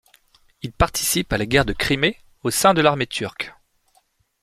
Il 0.63 0.73
participe 0.73 1.31
à 1.31 1.37
la 1.37 1.45
guerre 1.45 1.63
de 1.63 1.73
Crimée 1.73 2.17
au 2.41 2.49
sein 2.49 2.73
de 2.73 2.81
l'armée 2.81 3.05
turque. 3.05 3.53